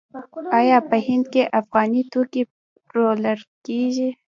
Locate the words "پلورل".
2.87-3.25